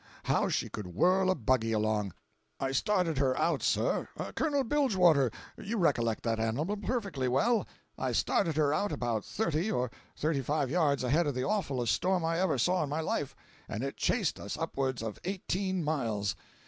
How 0.23 0.49
she 0.49 0.67
could 0.67 0.87
whirl 0.95 1.29
a 1.29 1.35
buggy 1.35 1.73
along! 1.73 2.13
I 2.59 2.71
started 2.71 3.19
her 3.19 3.37
out 3.37 3.51
once, 3.59 3.67
sir—Colonel 3.67 4.63
Bilgewater, 4.63 5.29
you 5.59 5.77
recollect 5.77 6.23
that 6.23 6.39
animal 6.39 6.75
perfectly 6.75 7.27
well—I 7.27 8.11
started 8.11 8.57
her 8.57 8.73
out 8.73 8.91
about 8.91 9.23
thirty 9.23 9.69
or 9.71 9.91
thirty 10.17 10.41
five 10.41 10.71
yards 10.71 11.03
ahead 11.03 11.27
of 11.27 11.35
the 11.35 11.45
awfullest 11.47 11.91
storm 11.93 12.25
I 12.25 12.39
ever 12.41 12.57
saw 12.57 12.81
in 12.83 12.89
my 12.89 13.01
life, 13.01 13.35
and 13.69 13.83
it 13.83 13.95
chased 13.95 14.39
us 14.39 14.57
upwards 14.57 15.03
of 15.03 15.19
eighteen 15.23 15.83
miles! 15.83 16.35